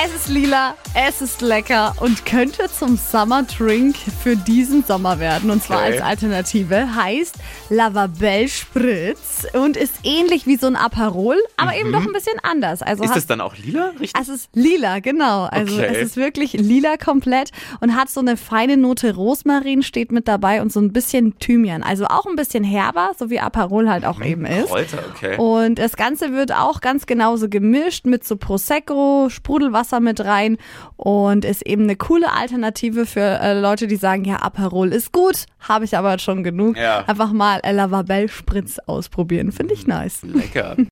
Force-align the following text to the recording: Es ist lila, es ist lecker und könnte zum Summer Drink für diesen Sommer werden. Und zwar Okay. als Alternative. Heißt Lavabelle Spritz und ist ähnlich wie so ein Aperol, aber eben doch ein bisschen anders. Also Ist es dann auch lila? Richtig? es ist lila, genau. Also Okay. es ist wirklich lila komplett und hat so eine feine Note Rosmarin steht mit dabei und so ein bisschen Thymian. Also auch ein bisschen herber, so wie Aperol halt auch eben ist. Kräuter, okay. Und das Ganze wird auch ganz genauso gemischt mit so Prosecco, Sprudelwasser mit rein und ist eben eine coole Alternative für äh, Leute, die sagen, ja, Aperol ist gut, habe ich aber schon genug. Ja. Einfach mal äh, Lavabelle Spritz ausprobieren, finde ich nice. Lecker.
Es 0.00 0.14
ist 0.14 0.28
lila, 0.28 0.76
es 0.94 1.20
ist 1.20 1.40
lecker 1.42 1.92
und 1.98 2.24
könnte 2.24 2.68
zum 2.70 2.96
Summer 2.96 3.42
Drink 3.42 3.96
für 4.22 4.36
diesen 4.36 4.84
Sommer 4.84 5.18
werden. 5.18 5.50
Und 5.50 5.60
zwar 5.64 5.78
Okay. 5.82 5.94
als 5.94 6.02
Alternative. 6.02 6.94
Heißt 6.94 7.34
Lavabelle 7.68 8.46
Spritz 8.48 9.44
und 9.54 9.76
ist 9.76 9.94
ähnlich 10.04 10.46
wie 10.46 10.54
so 10.56 10.68
ein 10.68 10.76
Aperol, 10.76 11.36
aber 11.56 11.74
eben 11.76 11.90
doch 11.90 12.06
ein 12.06 12.12
bisschen 12.12 12.38
anders. 12.44 12.80
Also 12.80 13.02
Ist 13.02 13.16
es 13.16 13.26
dann 13.26 13.40
auch 13.40 13.56
lila? 13.56 13.88
Richtig? 14.00 14.12
es 14.20 14.28
ist 14.28 14.50
lila, 14.54 15.00
genau. 15.00 15.44
Also 15.46 15.74
Okay. 15.74 15.88
es 15.90 15.98
ist 16.10 16.16
wirklich 16.16 16.52
lila 16.52 16.96
komplett 16.96 17.50
und 17.80 17.96
hat 17.96 18.08
so 18.08 18.20
eine 18.20 18.36
feine 18.36 18.76
Note 18.76 19.14
Rosmarin 19.16 19.82
steht 19.82 20.12
mit 20.12 20.28
dabei 20.28 20.62
und 20.62 20.72
so 20.72 20.80
ein 20.80 20.92
bisschen 20.92 21.36
Thymian. 21.40 21.82
Also 21.82 22.06
auch 22.06 22.26
ein 22.26 22.36
bisschen 22.36 22.62
herber, 22.62 23.10
so 23.18 23.30
wie 23.30 23.40
Aperol 23.40 23.90
halt 23.90 24.04
auch 24.04 24.20
eben 24.20 24.46
ist. 24.46 24.68
Kräuter, 24.68 24.98
okay. 25.12 25.36
Und 25.38 25.80
das 25.80 25.96
Ganze 25.96 26.32
wird 26.32 26.52
auch 26.52 26.80
ganz 26.80 27.06
genauso 27.06 27.48
gemischt 27.48 28.06
mit 28.06 28.24
so 28.24 28.36
Prosecco, 28.36 29.28
Sprudelwasser 29.28 29.87
mit 30.00 30.24
rein 30.24 30.56
und 30.96 31.44
ist 31.44 31.66
eben 31.66 31.84
eine 31.84 31.96
coole 31.96 32.32
Alternative 32.32 33.06
für 33.06 33.20
äh, 33.20 33.58
Leute, 33.58 33.86
die 33.86 33.96
sagen, 33.96 34.24
ja, 34.24 34.36
Aperol 34.36 34.92
ist 34.92 35.12
gut, 35.12 35.46
habe 35.60 35.84
ich 35.84 35.96
aber 35.96 36.18
schon 36.18 36.44
genug. 36.44 36.76
Ja. 36.76 37.04
Einfach 37.06 37.32
mal 37.32 37.60
äh, 37.62 37.72
Lavabelle 37.72 38.28
Spritz 38.28 38.78
ausprobieren, 38.86 39.52
finde 39.52 39.74
ich 39.74 39.86
nice. 39.86 40.22
Lecker. 40.22 40.76